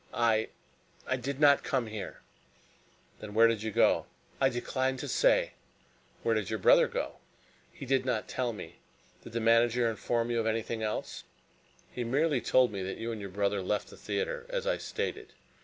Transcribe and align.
"I 0.15 0.47
I 1.05 1.15
did 1.15 1.39
not 1.39 1.63
come 1.63 1.85
here." 1.85 2.21
"Then 3.19 3.35
where 3.35 3.45
did 3.47 3.61
you 3.61 3.69
go?" 3.69 4.07
"I 4.41 4.49
decline 4.49 4.97
to 4.97 5.07
say." 5.07 5.51
"Where 6.23 6.33
did 6.33 6.49
your 6.49 6.57
brother 6.57 6.87
go?" 6.87 7.17
"He 7.71 7.85
did 7.85 8.03
not 8.03 8.27
tell 8.27 8.51
me. 8.51 8.77
Did 9.23 9.33
the 9.33 9.39
manager 9.39 9.87
inform 9.87 10.31
you 10.31 10.39
of 10.39 10.47
anything 10.47 10.81
else?" 10.81 11.23
"He 11.91 12.03
merely 12.03 12.41
told 12.41 12.71
me 12.71 12.81
that 12.81 12.97
you 12.97 13.11
and 13.11 13.21
your 13.21 13.29
brother 13.29 13.61
left 13.61 13.89
the 13.91 13.95
theatre 13.95 14.47
as 14.49 14.65
I 14.65 14.79
stated. 14.79 15.33